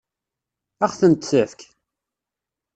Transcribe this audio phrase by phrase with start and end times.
[0.83, 1.59] Ad ɣ-tent-tefk?